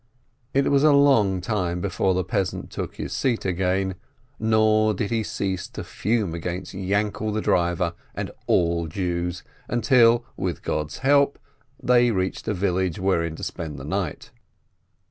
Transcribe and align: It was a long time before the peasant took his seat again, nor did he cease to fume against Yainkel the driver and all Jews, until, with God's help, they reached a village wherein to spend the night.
It 0.55 0.71
was 0.71 0.83
a 0.83 0.91
long 0.93 1.41
time 1.41 1.79
before 1.79 2.15
the 2.15 2.23
peasant 2.23 2.71
took 2.71 2.95
his 2.95 3.13
seat 3.13 3.45
again, 3.45 3.93
nor 4.39 4.95
did 4.95 5.11
he 5.11 5.21
cease 5.21 5.67
to 5.67 5.83
fume 5.83 6.33
against 6.33 6.73
Yainkel 6.73 7.31
the 7.31 7.39
driver 7.39 7.93
and 8.15 8.31
all 8.47 8.87
Jews, 8.87 9.43
until, 9.67 10.25
with 10.35 10.63
God's 10.63 10.97
help, 11.05 11.37
they 11.79 12.09
reached 12.09 12.47
a 12.47 12.53
village 12.55 12.97
wherein 12.97 13.35
to 13.35 13.43
spend 13.43 13.77
the 13.77 13.85
night. 13.85 14.31